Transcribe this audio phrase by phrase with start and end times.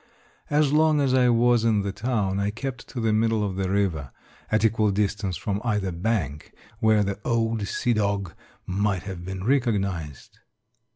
[0.49, 3.69] As long as I was in the town I kept to the middle of the
[3.69, 4.09] river,
[4.51, 8.33] at equal distance from either bank, where the old sea dog
[8.65, 10.39] might have been recognized